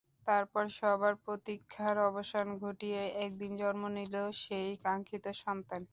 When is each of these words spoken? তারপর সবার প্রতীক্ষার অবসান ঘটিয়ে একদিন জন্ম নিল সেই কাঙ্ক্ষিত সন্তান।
তারপর 0.27 0.63
সবার 0.77 1.13
প্রতীক্ষার 1.23 1.95
অবসান 2.09 2.47
ঘটিয়ে 2.63 3.01
একদিন 3.25 3.51
জন্ম 3.61 3.83
নিল 3.97 4.15
সেই 4.43 4.69
কাঙ্ক্ষিত 4.85 5.25
সন্তান। 5.43 5.81